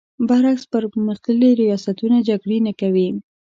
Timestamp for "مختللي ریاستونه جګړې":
1.07-2.57